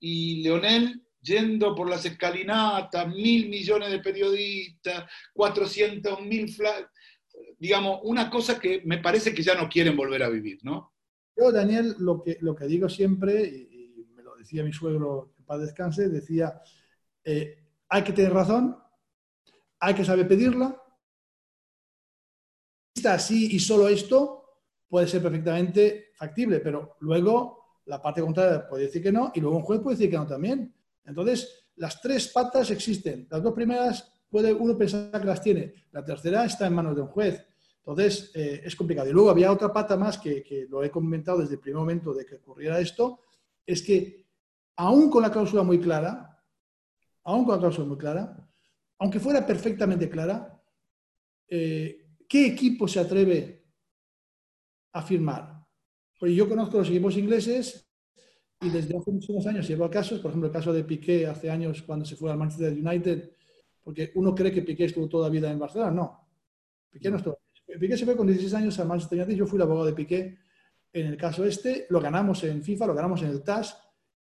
y 0.00 0.42
Leonel 0.42 1.02
yendo 1.20 1.74
por 1.74 1.88
las 1.88 2.04
escalinatas, 2.04 3.06
mil 3.08 3.48
millones 3.48 3.90
de 3.90 4.00
periodistas, 4.00 5.08
cuatrocientos 5.32 6.20
mil, 6.20 6.52
digamos, 7.58 8.00
una 8.02 8.28
cosa 8.28 8.58
que 8.58 8.82
me 8.84 8.98
parece 8.98 9.32
que 9.32 9.42
ya 9.42 9.54
no 9.54 9.68
quieren 9.68 9.96
volver 9.96 10.22
a 10.24 10.28
vivir, 10.28 10.58
¿no? 10.62 10.94
Yo, 11.36 11.52
Daniel, 11.52 11.94
lo 11.98 12.22
que, 12.22 12.38
lo 12.40 12.56
que 12.56 12.66
digo 12.66 12.88
siempre, 12.88 13.68
decía 14.36 14.64
mi 14.64 14.72
suegro, 14.72 15.32
que 15.36 15.44
para 15.44 15.60
descanse, 15.60 16.08
decía, 16.08 16.60
eh, 17.24 17.56
hay 17.88 18.02
que 18.02 18.12
tener 18.12 18.32
razón, 18.32 18.76
hay 19.78 19.94
que 19.94 20.04
saber 20.04 20.26
pedirla 20.26 20.81
vista 22.94 23.14
así 23.14 23.54
y 23.54 23.58
solo 23.58 23.88
esto 23.88 24.44
puede 24.88 25.06
ser 25.06 25.22
perfectamente 25.22 26.10
factible, 26.14 26.60
pero 26.60 26.96
luego 27.00 27.80
la 27.86 28.00
parte 28.00 28.20
contraria 28.20 28.68
puede 28.68 28.84
decir 28.84 29.02
que 29.02 29.12
no 29.12 29.32
y 29.34 29.40
luego 29.40 29.56
un 29.56 29.62
juez 29.62 29.80
puede 29.80 29.96
decir 29.96 30.10
que 30.10 30.16
no 30.16 30.26
también. 30.26 30.74
Entonces, 31.04 31.70
las 31.76 32.00
tres 32.00 32.28
patas 32.28 32.70
existen. 32.70 33.26
Las 33.30 33.42
dos 33.42 33.54
primeras 33.54 34.08
puede 34.28 34.52
uno 34.52 34.76
pensar 34.76 35.10
que 35.10 35.26
las 35.26 35.42
tiene, 35.42 35.74
la 35.92 36.04
tercera 36.04 36.44
está 36.44 36.66
en 36.66 36.74
manos 36.74 36.94
de 36.94 37.02
un 37.02 37.08
juez. 37.08 37.44
Entonces, 37.78 38.30
eh, 38.34 38.62
es 38.64 38.76
complicado. 38.76 39.08
Y 39.08 39.12
luego 39.12 39.30
había 39.30 39.50
otra 39.50 39.72
pata 39.72 39.96
más 39.96 40.16
que, 40.18 40.42
que, 40.42 40.66
lo 40.68 40.84
he 40.84 40.90
comentado 40.90 41.38
desde 41.38 41.54
el 41.54 41.60
primer 41.60 41.80
momento 41.80 42.14
de 42.14 42.24
que 42.24 42.36
ocurriera 42.36 42.78
esto, 42.78 43.20
es 43.66 43.82
que 43.82 44.24
aún 44.76 45.10
con 45.10 45.22
la 45.22 45.32
cláusula 45.32 45.62
muy 45.64 45.80
clara, 45.80 46.40
aún 47.24 47.44
con 47.44 47.54
la 47.54 47.60
cláusula 47.60 47.88
muy 47.88 47.98
clara, 47.98 48.36
aunque 48.98 49.18
fuera 49.18 49.44
perfectamente 49.44 50.08
clara, 50.08 50.62
eh, 51.48 52.01
¿qué 52.32 52.46
equipo 52.46 52.88
se 52.88 52.98
atreve 52.98 53.62
a 54.94 55.02
firmar? 55.02 55.66
Porque 56.18 56.34
yo 56.34 56.48
conozco 56.48 56.78
los 56.78 56.88
equipos 56.88 57.14
ingleses 57.18 57.92
y 58.58 58.70
desde 58.70 58.96
hace 58.96 59.10
muchos 59.10 59.46
años 59.46 59.68
llevo 59.68 59.90
casos, 59.90 60.18
por 60.20 60.30
ejemplo, 60.30 60.46
el 60.46 60.52
caso 60.52 60.72
de 60.72 60.82
Piqué 60.82 61.26
hace 61.26 61.50
años 61.50 61.82
cuando 61.82 62.06
se 62.06 62.16
fue 62.16 62.30
al 62.30 62.38
Manchester 62.38 62.72
United, 62.72 63.32
porque 63.82 64.12
uno 64.14 64.34
cree 64.34 64.50
que 64.50 64.62
Piqué 64.62 64.86
estuvo 64.86 65.10
toda 65.10 65.28
la 65.28 65.30
vida 65.30 65.50
en 65.50 65.58
Barcelona. 65.58 65.90
No, 65.90 66.30
Piqué 66.88 67.10
no 67.10 67.18
estuvo. 67.18 67.38
Piqué 67.78 67.98
se 67.98 68.06
fue 68.06 68.16
con 68.16 68.26
16 68.26 68.54
años 68.54 68.78
al 68.78 68.88
Manchester 68.88 69.18
United. 69.18 69.36
Yo 69.36 69.46
fui 69.46 69.56
el 69.56 69.62
abogado 69.64 69.84
de 69.84 69.92
Piqué 69.92 70.38
en 70.90 71.06
el 71.08 71.18
caso 71.18 71.44
este. 71.44 71.86
Lo 71.90 72.00
ganamos 72.00 72.42
en 72.44 72.62
FIFA, 72.62 72.86
lo 72.86 72.94
ganamos 72.94 73.20
en 73.20 73.28
el 73.28 73.42
TAS 73.42 73.76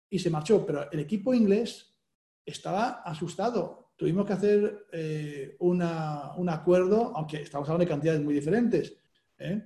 y 0.09 0.19
se 0.19 0.31
marchó. 0.31 0.65
Pero 0.65 0.91
el 0.91 1.01
equipo 1.01 1.35
inglés 1.35 1.95
estaba 2.47 3.03
asustado. 3.03 3.90
Tuvimos 4.01 4.27
que 4.27 4.33
hacer 4.33 4.87
eh, 4.93 5.57
una, 5.59 6.33
un 6.39 6.49
acuerdo, 6.49 7.13
aunque 7.15 7.43
estamos 7.43 7.69
hablando 7.69 7.85
de 7.85 7.91
cantidades 7.91 8.23
muy 8.23 8.33
diferentes. 8.33 8.97
¿eh? 9.39 9.63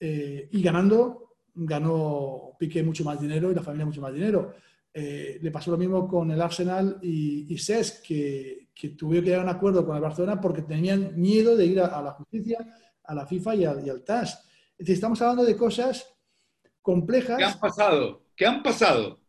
Eh, 0.00 0.48
y 0.50 0.62
ganando, 0.62 1.36
ganó 1.54 2.56
Piqué 2.58 2.82
mucho 2.82 3.04
más 3.04 3.20
dinero 3.20 3.52
y 3.52 3.54
la 3.54 3.62
familia 3.62 3.84
mucho 3.84 4.00
más 4.00 4.14
dinero. 4.14 4.54
le 4.94 5.50
pasó 5.50 5.70
lo 5.70 5.76
mismo 5.76 6.08
con 6.08 6.30
el 6.30 6.40
Arsenal 6.40 6.98
y, 7.02 7.52
y 7.52 7.58
SES, 7.58 8.00
que, 8.00 8.68
que 8.74 8.88
tuvieron 8.88 9.22
que 9.22 9.30
llegar 9.32 9.46
a 9.46 9.50
un 9.50 9.54
acuerdo 9.54 9.84
con 9.84 9.96
el 9.96 10.02
Barcelona 10.02 10.40
porque 10.40 10.62
tenían 10.62 11.20
miedo 11.20 11.54
de 11.54 11.66
ir 11.66 11.80
a, 11.80 11.88
a 11.88 12.00
la 12.00 12.12
justicia 12.12 12.58
a 13.04 13.14
la 13.14 13.26
FIFA 13.26 13.54
y, 13.54 13.64
al 13.64 14.02
TAS. 14.02 14.44
Es 14.72 14.78
decir, 14.78 14.94
estamos 14.94 15.20
hablando 15.20 15.44
de 15.44 15.56
cosas 15.56 16.10
complejas. 16.80 17.36
¿Qué 17.36 17.44
han 17.44 17.60
pasado? 17.60 18.22
¿Qué 18.34 18.46
han 18.46 18.62
pasado? 18.62 19.20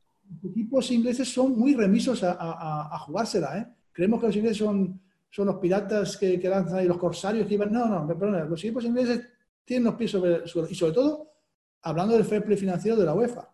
Los 0.42 0.52
equipos 0.52 0.90
ingleses 0.92 1.32
son 1.32 1.58
muy 1.58 1.76
remisos 1.76 2.24
a, 2.24 2.98
jugársela. 3.00 3.58
¿eh? 3.58 3.68
Creemos 3.96 4.20
que 4.20 4.28
los 4.28 4.36
ingleses 4.36 4.58
son, 4.58 5.02
son 5.30 5.48
los 5.48 5.56
piratas 5.56 6.18
que, 6.18 6.38
lanzan 6.38 6.84
y 6.84 6.88
los 6.88 6.98
corsarios 6.98 7.48
que 7.48 7.54
iban. 7.54 7.72
No, 7.72 7.88
no, 7.88 8.06
perdón, 8.06 8.50
los 8.50 8.62
equipos 8.62 8.84
ingleses 8.84 9.26
tienen 9.64 9.86
los 9.86 9.96
pies 9.96 10.12
sobre 10.12 10.36
el 10.36 10.48
suelo. 10.50 10.68
Y 10.70 10.76
sobre 10.76 10.92
todo, 10.92 11.32
hablando 11.82 12.14
del 12.14 12.26
fair 12.26 12.44
play 12.44 12.58
financiero 12.58 12.98
de 12.98 13.06
la 13.06 13.14
UEFA. 13.14 13.50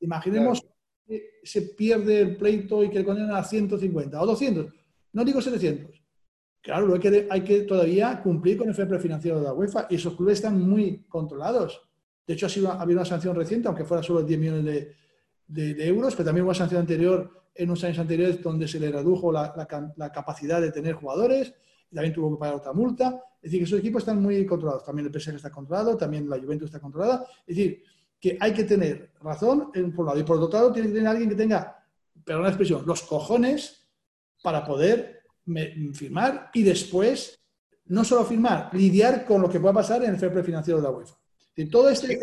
Imaginemos 0.00 0.62
que 1.06 1.40
se 1.42 1.62
pierde 1.62 2.20
el 2.20 2.36
pleito 2.36 2.84
y 2.84 2.90
que 2.90 2.98
le 2.98 3.04
condenan 3.06 3.34
a 3.34 3.42
150 3.42 4.20
o 4.20 4.26
200. 4.26 4.74
No 5.14 5.24
digo 5.24 5.40
700 5.40 6.02
Claro, 6.60 6.92
hay 6.92 7.00
que, 7.00 7.28
hay 7.30 7.40
que 7.40 7.60
todavía 7.62 8.20
cumplir 8.22 8.58
con 8.58 8.68
el 8.68 8.74
fair 8.74 9.00
financiero 9.00 9.38
de 9.38 9.44
la 9.44 9.54
UEFA 9.54 9.86
y 9.88 9.94
esos 9.94 10.14
clubes 10.14 10.34
están 10.34 10.60
muy 10.60 11.06
controlados. 11.08 11.80
De 12.26 12.34
hecho, 12.34 12.44
ha, 12.44 12.50
sido, 12.50 12.70
ha 12.70 12.82
habido 12.82 13.00
una 13.00 13.08
sanción 13.08 13.34
reciente, 13.34 13.68
aunque 13.68 13.86
fuera 13.86 14.02
solo 14.02 14.22
10 14.22 14.38
millones 14.38 14.64
de, 14.66 14.94
euros, 15.54 16.14
pero 16.14 16.26
también 16.26 16.44
hubo 16.44 16.50
una 16.50 16.58
sanción 16.58 16.80
anterior 16.80 17.30
en 17.54 17.68
unos 17.68 17.82
años 17.84 17.98
anteriores 17.98 18.42
donde 18.42 18.68
se 18.68 18.78
le 18.78 18.90
redujo 18.90 19.32
la, 19.32 20.12
capacidad 20.12 20.60
de 20.60 20.70
tener 20.70 20.94
jugadores 20.94 21.52
y 21.90 21.94
también 21.94 22.14
tuvo 22.14 22.36
que 22.36 22.40
pagar 22.40 22.54
otra 22.54 22.72
multa. 22.72 23.22
Es 23.42 23.50
decir, 23.50 23.60
que 23.60 23.64
esos 23.64 23.78
equipos 23.80 24.02
están 24.02 24.22
muy 24.22 24.46
controlados. 24.46 24.84
También 24.84 25.06
el 25.06 25.20
PSG 25.20 25.34
está 25.34 25.50
controlado, 25.50 25.96
también 25.96 26.28
la 26.28 26.38
Juventus 26.38 26.66
está 26.66 26.80
controlada. 26.80 27.26
Es 27.46 27.56
decir, 27.56 27.82
que 28.20 28.36
hay 28.40 28.52
que 28.52 28.64
tener 28.64 29.12
razón 29.20 29.70
por 29.72 30.00
un 30.00 30.06
lado 30.06 30.20
y 30.20 30.24
por 30.24 30.38
otro 30.38 30.58
lado 30.58 30.72
tiene 30.72 30.88
que 30.88 30.94
tener 30.94 31.08
alguien 31.08 31.28
que 31.28 31.34
tenga, 31.34 31.84
perdón 32.24 32.42
la 32.42 32.48
expresión, 32.48 32.84
los 32.86 33.02
cojones 33.02 33.86
para 34.42 34.64
poder 34.64 35.22
firmar 35.94 36.50
y 36.52 36.62
después, 36.62 37.38
no 37.86 38.04
solo 38.04 38.24
firmar, 38.24 38.70
lidiar 38.72 39.24
con 39.24 39.42
lo 39.42 39.48
que 39.48 39.60
pueda 39.60 39.74
pasar 39.74 40.04
en 40.04 40.10
el 40.10 40.18
fair 40.18 40.32
play 40.32 40.44
financiero 40.44 40.78
de 40.78 40.84
la 40.84 40.90
UEFA. 40.90 41.16
Y 41.56 41.66
todo 41.66 41.88
este, 41.88 42.20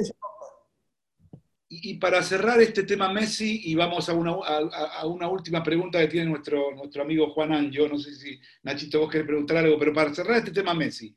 y, 1.82 1.96
para 1.96 2.22
cerrar 2.24 2.62
este 2.62 2.84
tema 2.84 3.12
Messi, 3.12 3.62
y 3.65 3.75
vamos 3.75 4.10
a 4.10 4.13
una, 4.13 5.27
última 5.27 5.63
pregunta 5.63 6.00
que 6.00 6.08
tiene 6.08 6.29
nuestro, 6.29 6.75
nuestro 6.75 7.03
amigo 7.03 7.32
Juan 7.32 7.53
Anjo, 7.53 7.88
no 7.88 7.98
sé 7.98 8.13
si 8.13 8.39
Nachito 8.63 9.00
vos 9.00 9.12
querés 9.12 9.27
preguntar 9.27 9.58
algo, 9.58 9.77
pero 9.77 9.94
para 9.94 10.13
cerrar 10.13 10.38
este 10.38 10.51
tema 10.51 10.74
Messi, 10.74 11.15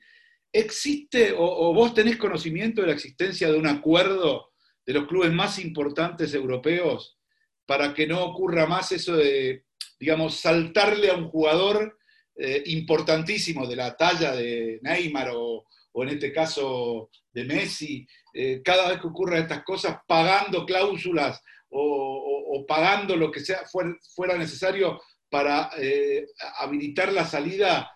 ¿existe 0.52 1.32
o, 1.32 1.42
o 1.42 1.74
vos 1.74 1.94
tenés 1.94 2.16
conocimiento 2.16 2.80
de 2.80 2.88
la 2.88 2.94
existencia 2.94 3.50
de 3.50 3.58
un 3.58 3.66
acuerdo 3.66 4.52
de 4.86 4.94
los 4.94 5.06
clubes 5.06 5.32
más 5.32 5.58
importantes 5.58 6.32
europeos 6.34 7.18
para 7.66 7.92
que 7.92 8.06
no 8.06 8.24
ocurra 8.24 8.66
más 8.66 8.92
eso 8.92 9.16
de, 9.16 9.64
digamos, 10.00 10.40
saltarle 10.40 11.10
a 11.10 11.14
un 11.14 11.28
jugador 11.28 11.98
eh, 12.40 12.62
importantísimo 12.66 13.66
de 13.66 13.74
la 13.76 13.96
talla 13.96 14.34
de 14.34 14.78
Neymar 14.82 15.30
o, 15.34 15.66
en 15.94 16.08
este 16.10 16.32
caso 16.32 17.10
de 17.32 17.44
Messi, 17.44 18.06
eh, 18.32 18.60
cada 18.62 18.88
vez 18.88 19.00
que 19.00 19.06
ocurran 19.06 19.42
estas 19.42 19.64
cosas, 19.64 19.98
pagando 20.06 20.64
cláusulas 20.64 21.42
o, 21.70 22.64
pagando 22.66 23.16
lo 23.16 23.30
que 23.30 23.40
sea 23.40 23.60
fuera, 23.66 24.36
necesario 24.36 25.00
para 25.30 25.70
eh, 25.78 26.26
habilitar 26.58 27.12
la 27.12 27.24
salida. 27.24 27.90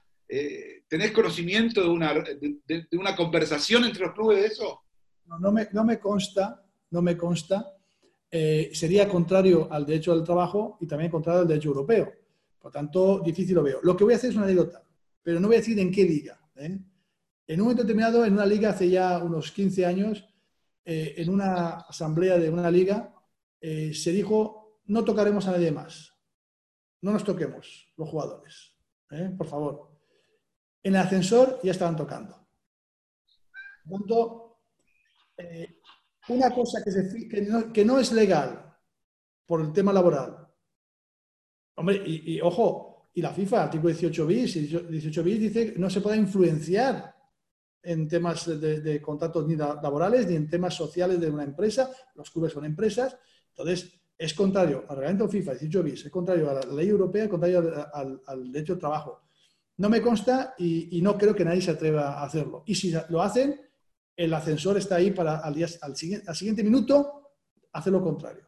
¿Tenés 0.88 1.10
conocimiento 1.10 1.82
de 1.82 1.88
una, 1.88 2.14
de, 2.14 2.86
una, 2.92 3.14
conversación 3.14 3.84
entre 3.84 4.06
los 4.06 4.14
clubes 4.14 4.40
de 4.40 4.46
eso? 4.46 4.80
No, 5.26 5.52
me, 5.52 5.68
no 5.72 5.84
me 5.84 5.98
consta, 5.98 6.64
no 6.90 7.02
me 7.02 7.16
consta. 7.16 7.76
sería 8.30 9.06
contrario 9.08 9.68
al 9.70 9.84
derecho 9.84 10.14
del 10.14 10.24
trabajo 10.24 10.78
y 10.80 10.86
también 10.86 11.10
contrario 11.10 11.42
al 11.42 11.48
derecho 11.48 11.68
europeo. 11.68 12.12
Por 12.62 12.70
tanto, 12.70 13.20
difícil 13.20 13.56
lo 13.56 13.62
veo. 13.62 13.80
Lo 13.82 13.96
que 13.96 14.04
voy 14.04 14.12
a 14.12 14.16
hacer 14.16 14.30
es 14.30 14.36
una 14.36 14.44
anécdota, 14.44 14.82
pero 15.22 15.40
no 15.40 15.48
voy 15.48 15.56
a 15.56 15.60
decir 15.60 15.78
en 15.80 15.90
qué 15.90 16.04
liga. 16.04 16.40
¿eh? 16.56 16.78
En 17.52 17.60
un 17.60 17.66
momento 17.66 17.82
determinado, 17.82 18.24
en 18.24 18.32
una 18.32 18.46
liga 18.46 18.70
hace 18.70 18.88
ya 18.88 19.18
unos 19.18 19.52
15 19.52 19.84
años, 19.84 20.26
eh, 20.86 21.16
en 21.18 21.28
una 21.28 21.80
asamblea 21.80 22.38
de 22.38 22.48
una 22.48 22.70
liga, 22.70 23.14
eh, 23.60 23.92
se 23.92 24.10
dijo, 24.10 24.80
no 24.86 25.04
tocaremos 25.04 25.46
a 25.46 25.50
nadie 25.50 25.70
más. 25.70 26.14
No 27.02 27.12
nos 27.12 27.24
toquemos, 27.24 27.92
los 27.98 28.08
jugadores. 28.08 28.72
Por 29.36 29.46
favor. 29.46 29.90
En 30.82 30.94
el 30.94 31.00
ascensor 31.00 31.60
ya 31.62 31.72
estaban 31.72 31.94
tocando. 31.94 32.48
Por 33.86 33.98
tanto, 33.98 34.60
una 36.28 36.54
cosa 36.54 36.82
que 36.82 37.84
no 37.84 37.98
es 37.98 38.12
legal 38.12 38.74
por 39.44 39.60
el 39.60 39.74
tema 39.74 39.92
laboral, 39.92 40.48
Hombre, 41.74 42.02
y, 42.06 42.40
ojo, 42.40 43.10
y 43.12 43.20
la 43.20 43.34
FIFA, 43.34 43.64
artículo 43.64 43.92
18 43.92 44.26
bis, 44.26 44.54
18 44.54 45.22
bis 45.22 45.40
dice 45.40 45.72
que 45.72 45.78
no 45.78 45.90
se 45.90 46.00
puede 46.00 46.16
influenciar 46.16 47.21
en 47.82 48.08
temas 48.08 48.60
de, 48.60 49.00
contratos 49.02 49.46
ni 49.46 49.56
laborales 49.56 50.26
ni 50.26 50.36
en 50.36 50.48
temas 50.48 50.74
sociales 50.74 51.20
de 51.20 51.30
una 51.30 51.44
empresa. 51.44 51.90
Los 52.14 52.30
clubes 52.30 52.52
son 52.52 52.64
empresas. 52.64 53.16
Entonces, 53.48 54.00
es 54.16 54.34
contrario 54.34 54.84
al 54.88 54.96
reglamento 54.96 55.28
FIFA 55.28 55.52
18 55.52 55.82
bis, 55.82 56.06
es 56.06 56.12
contrario 56.12 56.48
a 56.50 56.54
la 56.54 56.60
ley 56.72 56.88
europea, 56.88 57.24
es 57.24 57.30
contrario 57.30 57.88
al, 57.92 58.52
derecho 58.52 58.74
del 58.74 58.80
trabajo. 58.80 59.22
No 59.78 59.88
me 59.88 60.00
consta 60.00 60.54
y, 60.58 61.00
no 61.02 61.18
creo 61.18 61.34
que 61.34 61.44
nadie 61.44 61.62
se 61.62 61.72
atreva 61.72 62.20
a 62.20 62.24
hacerlo. 62.24 62.62
Y 62.66 62.74
si 62.74 62.92
lo 63.08 63.20
hacen, 63.20 63.60
el 64.16 64.32
ascensor 64.32 64.76
está 64.76 64.96
ahí 64.96 65.10
para 65.10 65.38
al, 65.38 65.54
día, 65.54 65.66
al, 65.80 65.96
siguiente, 65.96 66.28
al 66.28 66.36
siguiente 66.36 66.62
minuto 66.62 67.32
hacer 67.72 67.92
lo 67.92 68.02
contrario. 68.02 68.46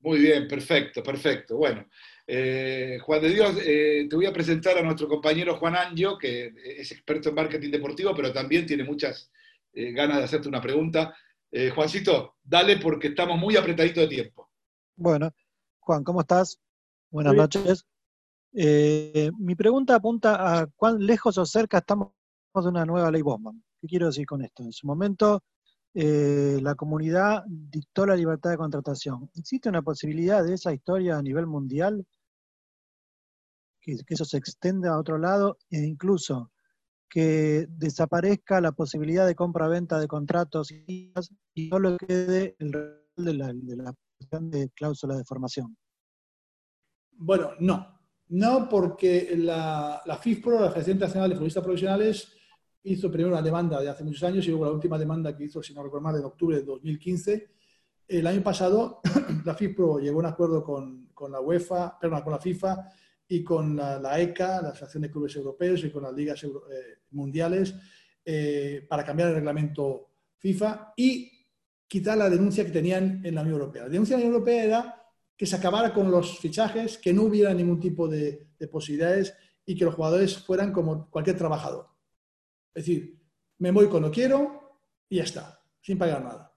Muy 0.00 0.18
bien, 0.18 0.46
perfecto, 0.46 1.02
perfecto. 1.02 1.56
Bueno, 1.56 1.86
eh, 2.26 2.98
Juan 3.02 3.20
de 3.20 3.28
Dios, 3.28 3.56
eh, 3.64 4.06
te 4.08 4.16
voy 4.16 4.26
a 4.26 4.32
presentar 4.32 4.78
a 4.78 4.82
nuestro 4.82 5.08
compañero 5.08 5.56
Juan 5.56 5.76
Angio, 5.76 6.16
que 6.16 6.52
es 6.78 6.90
experto 6.90 7.28
en 7.28 7.34
marketing 7.34 7.70
deportivo, 7.70 8.14
pero 8.14 8.32
también 8.32 8.66
tiene 8.66 8.84
muchas 8.84 9.30
eh, 9.72 9.92
ganas 9.92 10.18
de 10.18 10.24
hacerte 10.24 10.48
una 10.48 10.60
pregunta. 10.60 11.14
Juancito, 11.72 12.34
dale 12.42 12.78
porque 12.78 13.06
estamos 13.06 13.38
muy 13.38 13.56
apretaditos 13.56 14.02
de 14.02 14.08
tiempo. 14.08 14.50
Bueno, 14.96 15.30
Juan, 15.78 16.02
¿cómo 16.02 16.22
estás? 16.22 16.58
Buenas 17.12 17.32
noches. 17.32 17.86
mi 18.52 19.54
pregunta 19.54 19.94
apunta 19.94 20.34
a 20.34 20.66
cuán 20.74 21.06
lejos 21.06 21.38
o 21.38 21.46
cerca 21.46 21.78
estamos 21.78 22.10
de 22.54 22.68
una 22.68 22.84
nueva 22.84 23.08
ley 23.12 23.22
Bosman. 23.22 23.62
¿Qué 23.80 23.86
quiero 23.86 24.06
decir 24.06 24.26
con 24.26 24.42
esto? 24.42 24.64
En 24.64 24.72
su 24.72 24.84
momento, 24.84 25.44
la 25.94 26.74
comunidad 26.74 27.44
dictó 27.46 28.04
la 28.04 28.16
libertad 28.16 28.50
de 28.50 28.56
contratación. 28.56 29.30
¿Existe 29.36 29.68
una 29.68 29.82
posibilidad 29.82 30.44
de 30.44 30.54
esa 30.54 30.72
historia 30.72 31.16
a 31.16 31.22
nivel 31.22 31.46
mundial? 31.46 32.04
que, 33.84 33.96
eso 34.08 34.24
se 34.24 34.38
extienda 34.38 34.90
a 34.90 34.98
otro 34.98 35.18
lado 35.18 35.58
e 35.70 35.78
incluso 35.78 36.50
que 37.08 37.66
desaparezca 37.68 38.60
la 38.60 38.72
posibilidad 38.72 39.26
de 39.26 39.34
compra-venta 39.34 40.00
de 40.00 40.08
contratos 40.08 40.72
y 40.72 41.12
solo 41.70 41.96
quede 41.96 42.56
el 42.58 42.72
de 43.16 43.34
la, 43.34 43.52
de 43.52 43.76
la 43.76 43.94
cláusula 44.74 45.16
de 45.16 45.24
formación. 45.24 45.76
Bueno, 47.12 47.52
no. 47.60 47.94
No, 48.26 48.68
porque 48.68 49.34
la, 49.36 50.02
la 50.06 50.16
FIFPRO, 50.16 50.54
la 50.58 50.70
Federación 50.70 50.96
Internacional 50.96 51.28
de 51.28 51.36
Futbolistas 51.36 51.62
Profesionales, 51.62 52.32
hizo 52.84 53.10
primero 53.10 53.32
una 53.32 53.42
demanda 53.42 53.80
de 53.80 53.88
hace 53.88 54.04
muchos 54.04 54.22
años 54.22 54.46
y 54.46 54.50
luego 54.50 54.66
la 54.66 54.72
última 54.72 54.98
demanda 54.98 55.36
que 55.36 55.44
hizo, 55.44 55.62
si 55.62 55.74
no 55.74 55.82
recuerdo 55.82 56.04
mal, 56.04 56.16
en 56.16 56.24
octubre 56.24 56.56
de 56.56 56.62
2015. 56.62 57.50
El 58.06 58.26
año 58.26 58.42
pasado 58.42 59.00
la 59.44 59.54
FIFPro 59.54 59.98
llegó 59.98 60.18
a 60.18 60.20
un 60.20 60.26
acuerdo 60.26 60.62
con, 60.62 61.08
con 61.14 61.32
la 61.32 61.40
UEFA, 61.40 61.98
perdón, 61.98 62.22
con 62.22 62.32
la 62.32 62.38
FIFA 62.38 62.88
y 63.28 63.42
con 63.42 63.76
la, 63.76 64.20
ECA, 64.20 64.60
la 64.60 64.68
Asociación 64.68 65.02
de 65.02 65.10
Clubes 65.10 65.34
Europeos 65.36 65.82
y 65.84 65.90
con 65.90 66.02
las 66.02 66.12
ligas 66.12 66.44
eh, 66.44 66.48
mundiales 67.10 67.74
eh, 68.24 68.86
para 68.88 69.04
cambiar 69.04 69.30
el 69.30 69.36
reglamento 69.36 70.10
FIFA 70.38 70.92
y 70.96 71.30
quitar 71.88 72.18
la 72.18 72.28
denuncia 72.28 72.64
que 72.64 72.70
tenían 72.70 73.24
en 73.24 73.34
la 73.34 73.42
Unión 73.42 73.60
Europea. 73.60 73.84
La 73.84 73.88
denuncia 73.88 74.14
en 74.14 74.20
la 74.20 74.26
Unión 74.26 74.40
Europea 74.40 74.64
era 74.64 75.04
que 75.36 75.46
se 75.46 75.56
acabara 75.56 75.92
con 75.92 76.10
los 76.10 76.38
fichajes, 76.38 76.98
que 76.98 77.12
no 77.12 77.24
hubiera 77.24 77.52
ningún 77.54 77.80
tipo 77.80 78.08
de, 78.08 78.48
posibilidades 78.70 79.34
y 79.66 79.76
que 79.76 79.84
los 79.84 79.94
jugadores 79.94 80.38
fueran 80.38 80.72
como 80.72 81.10
cualquier 81.10 81.36
trabajador. 81.36 81.88
Es 82.74 82.84
decir, 82.84 83.16
me 83.58 83.70
voy 83.70 83.86
cuando 83.86 84.10
quiero 84.10 84.80
y 85.08 85.16
ya 85.16 85.24
está, 85.24 85.60
sin 85.80 85.96
pagar 85.96 86.22
nada. 86.22 86.52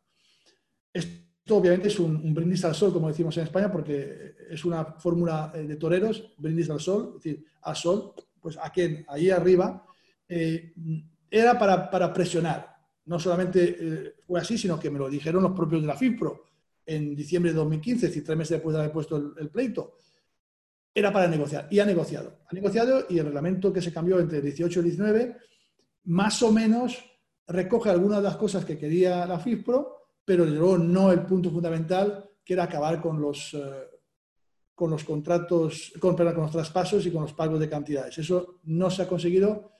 Esto 0.91 1.57
obviamente 1.57 1.87
es 1.89 1.99
un, 1.99 2.33
brindis 2.33 2.65
al 2.65 2.75
sol, 2.75 2.91
como 2.91 3.07
decimos 3.07 3.37
en 3.37 3.43
España, 3.43 3.71
porque 3.71 4.35
es 4.49 4.65
una 4.65 4.83
fórmula 4.83 5.51
eh, 5.53 5.63
de 5.63 5.75
toreros, 5.75 6.33
brindis 6.37 6.69
al 6.69 6.79
sol, 6.79 7.13
es 7.17 7.23
decir, 7.23 7.45
al 7.61 7.75
sol, 7.75 8.13
pues 8.41 8.57
aquí, 8.61 9.05
ahí 9.07 9.29
arriba, 9.29 9.85
eh, 10.27 10.73
era 11.29 11.57
para, 11.57 12.13
presionar. 12.13 12.75
No 13.05 13.19
solamente 13.19 13.77
eh, 13.79 14.13
fue 14.25 14.39
así, 14.39 14.57
sino 14.57 14.79
que 14.79 14.89
me 14.89 14.99
lo 14.99 15.09
dijeron 15.09 15.43
los 15.43 15.53
propios 15.53 15.81
de 15.81 15.87
la 15.87 15.95
FIFPRO 15.95 16.43
en 16.85 17.15
diciembre 17.15 17.51
de 17.51 17.57
2015, 17.57 18.05
es 18.05 18.11
decir, 18.11 18.23
tres 18.23 18.37
meses 18.37 18.57
después 18.57 18.73
de 18.73 18.79
haber 18.79 18.91
puesto 18.91 19.33
el, 19.37 19.49
pleito, 19.49 19.97
era 20.93 21.11
para 21.11 21.27
negociar. 21.27 21.67
Y 21.69 21.79
ha 21.79 21.85
negociado. 21.85 22.39
Ha 22.49 22.53
negociado 22.53 23.05
y 23.09 23.19
el 23.19 23.25
reglamento 23.25 23.71
que 23.71 23.81
se 23.81 23.93
cambió 23.93 24.19
entre 24.19 24.37
el 24.37 24.43
18 24.45 24.79
y 24.79 24.81
el 24.81 24.85
19, 24.85 25.37
más 26.07 26.41
o 26.41 26.51
menos 26.51 27.03
recoge 27.47 27.89
algunas 27.89 28.19
de 28.19 28.23
las 28.23 28.37
cosas 28.37 28.65
que 28.65 28.77
quería 28.77 29.25
la 29.25 29.39
FIFPRO, 29.39 29.95
pero 30.23 30.45
luego 30.45 30.77
no 30.77 31.11
el 31.11 31.21
punto 31.21 31.49
fundamental, 31.49 32.29
que 32.43 32.53
era 32.53 32.63
acabar 32.63 33.01
con 33.01 33.21
los, 33.21 33.53
eh, 33.53 33.87
con 34.73 34.91
los 34.91 35.03
contratos, 35.03 35.93
con, 35.99 36.15
los 36.17 36.51
traspasos 36.51 37.05
y 37.05 37.11
con 37.11 37.23
los 37.23 37.33
pagos 37.33 37.59
de 37.59 37.69
cantidades. 37.69 38.17
Eso 38.17 38.59
no 38.63 38.89
se 38.89 39.03
ha 39.03 39.07
conseguido 39.07 39.71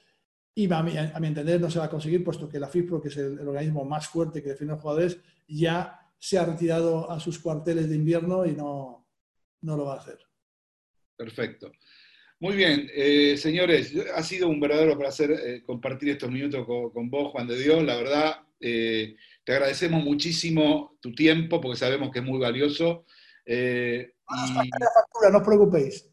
y 0.53 0.71
a 0.71 0.81
mi, 0.81 0.97
a 0.97 1.19
mi, 1.19 1.27
entender 1.27 1.61
no 1.61 1.69
se 1.69 1.79
va 1.79 1.85
a 1.85 1.89
conseguir, 1.89 2.23
puesto 2.23 2.49
que 2.49 2.59
la 2.59 2.67
FIFPRO, 2.67 3.01
que 3.01 3.09
es 3.09 3.17
el, 3.17 3.39
el 3.39 3.47
organismo 3.47 3.85
más 3.85 4.07
fuerte 4.07 4.41
que 4.41 4.49
defiende 4.49 4.73
a 4.73 4.75
los 4.75 4.81
jugadores, 4.81 5.19
ya 5.47 5.99
se 6.17 6.37
ha 6.37 6.45
retirado 6.45 7.09
a 7.11 7.19
sus 7.19 7.39
cuarteles 7.39 7.89
de 7.89 7.95
invierno 7.95 8.45
y 8.45 8.53
no, 8.53 9.07
no 9.61 9.77
lo 9.77 9.85
va 9.85 9.95
a 9.95 9.99
hacer. 9.99 10.19
Perfecto. 11.15 11.71
Muy 12.39 12.55
bien, 12.55 12.87
eh, 12.93 13.35
señores, 13.35 13.93
ha 14.13 14.21
sido 14.21 14.47
un 14.47 14.59
verdadero 14.59 14.95
placer 14.95 15.31
eh, 15.31 15.63
compartir 15.65 16.09
estos 16.09 16.29
minutos 16.29 16.67
con, 16.67 17.09
vos, 17.09 17.31
Juan 17.31 17.47
de 17.47 17.57
Dios. 17.57 17.83
La 17.83 17.95
verdad, 17.95 18.41
eh, 18.59 19.15
te 19.43 19.53
agradecemos 19.53 20.03
muchísimo 20.03 20.97
tu 21.01 21.13
tiempo 21.13 21.59
porque 21.59 21.79
sabemos 21.79 22.11
que 22.11 22.19
es 22.19 22.25
muy 22.25 22.39
valioso. 22.39 23.05
Pasaré 23.43 24.69
la 24.69 24.91
factura, 24.93 25.31
no 25.31 25.37
os 25.39 25.43
preocupéis. 25.43 26.09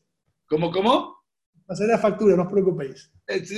¿Cómo, 0.46 0.70
cómo? 0.70 1.14
Pasaré 1.66 1.90
la 1.90 1.98
factura, 1.98 2.36
no 2.36 2.44
os 2.44 2.52
preocupéis. 2.52 3.12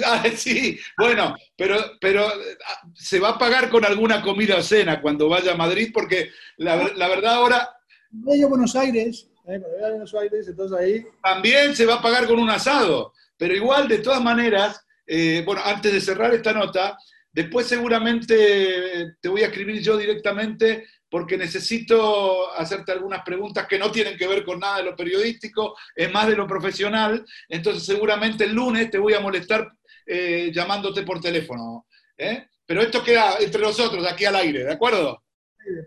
Ah, 0.04 0.25
sí, 0.37 0.76
bueno, 0.99 1.37
pero, 1.56 1.76
pero 2.00 2.26
ah, 2.26 2.88
se 2.94 3.20
va 3.20 3.30
a 3.30 3.38
pagar 3.38 3.70
con 3.70 3.85
alguna 3.85 4.23
comida 4.23 4.56
o 4.56 4.62
cena 4.62 5.00
cuando 5.00 5.28
vaya 5.28 5.52
a 5.52 5.56
Madrid, 5.56 5.90
porque 5.94 6.30
la, 6.56 6.76
verdad 6.76 7.35
ahora... 7.35 7.68
Voy 8.11 8.42
Buenos 8.44 8.75
Aires, 8.75 9.30
eh. 9.48 11.06
También 11.22 11.74
se 11.74 11.86
va 11.86 11.94
a 11.94 12.02
pagar 12.02 12.26
con 12.26 12.38
un 12.38 12.50
asado, 12.50 13.12
pero 13.36 13.54
igual, 13.54 13.88
de 13.88 13.98
todas 13.98 14.22
maneras, 14.22 14.84
eh, 15.06 15.42
bueno, 15.44 15.62
antes 15.64 15.92
de 15.92 16.00
cerrar 16.00 16.34
esta 16.34 16.52
nota, 16.52 16.96
después 17.32 17.66
seguramente 17.66 19.14
te 19.20 19.28
voy 19.28 19.42
a 19.42 19.46
escribir 19.46 19.80
yo 19.80 19.96
directamente 19.96 20.86
porque 21.08 21.37
necesito 21.37 22.52
hacerte 22.54 22.92
algunas 22.92 23.22
preguntas 23.22 23.66
que 23.66 23.78
no 23.78 23.90
tienen 23.90 24.16
que 24.16 24.26
ver 24.26 24.44
con 24.44 24.59
nada 24.59 24.78
de 24.78 24.85
lo 24.85 24.96
periodístico, 24.96 25.76
es 25.94 26.12
más 26.12 26.26
de 26.26 26.37
lo 26.37 26.46
profesional, 26.46 27.24
entonces 27.48 27.85
seguramente 27.85 28.44
el 28.44 28.54
lunes 28.54 28.90
te 28.90 28.98
voy 28.98 29.14
a 29.14 29.20
molestar 29.20 29.70
eh, 30.06 30.50
llamándote 30.52 31.02
por 31.02 31.20
teléfono. 31.20 31.87
¿eh? 32.16 32.48
Pero 32.64 32.82
esto 32.82 33.02
queda 33.02 33.37
entre 33.40 33.62
nosotros, 33.62 34.04
aquí 34.06 34.24
al 34.24 34.37
aire, 34.37 34.64
¿de 34.64 34.72
acuerdo? 34.72 35.22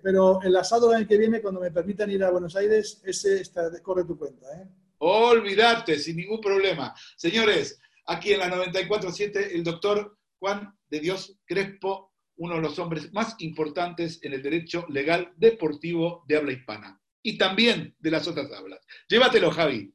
Pero 0.02 0.42
el 0.42 0.56
asado 0.56 0.90
del 0.90 0.98
año 1.00 1.08
que 1.08 1.18
viene, 1.18 1.42
cuando 1.42 1.62
me 1.62 1.72
permitan 1.72 2.12
ir 2.12 2.24
a 2.24 2.32
Buenos 2.32 2.56
Aires, 2.56 3.02
ese 3.04 3.42
está, 3.42 3.70
corre 3.82 4.04
tu 4.04 4.18
cuenta. 4.18 4.46
¿eh? 4.60 4.68
Olvídate, 5.00 5.98
sin 5.98 6.18
ningún 6.18 6.42
problema. 6.42 6.94
Señores, 7.16 7.80
aquí 8.06 8.34
en 8.34 8.40
la 8.40 8.50
94.7, 8.50 9.52
el 9.54 9.64
doctor 9.64 10.18
Juan 10.40 10.78
de 10.90 11.00
Dios 11.00 11.38
Crespo 11.46 12.10
uno 12.40 12.56
de 12.56 12.62
los 12.62 12.80
hombres 12.80 13.12
más 13.14 13.36
importantes 13.40 14.20
en 14.24 14.34
el 14.34 14.42
derecho 14.42 14.86
legal 14.90 15.34
deportivo 15.36 16.24
de 16.28 16.38
habla 16.38 16.54
hispana 16.54 17.02
y 17.22 17.38
también 17.38 17.96
de 18.00 18.12
las 18.12 18.28
otras 18.28 18.52
hablas. 18.54 18.80
Llévatelo, 19.10 19.52
Javi. 19.52 19.94